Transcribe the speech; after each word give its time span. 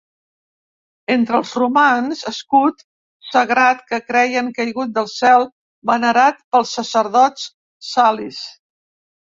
Entre 1.15 1.35
els 1.39 1.51
romans, 1.59 2.23
escut 2.31 2.81
sagrat 3.33 3.85
que 3.93 4.01
creien 4.09 4.51
caigut 4.59 4.97
del 4.99 5.13
cel, 5.19 5.49
venerat 5.93 6.43
pels 6.57 6.77
sacerdots 6.81 7.51
salis. 7.95 8.47